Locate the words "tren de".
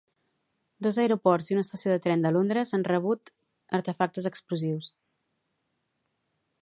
2.05-2.31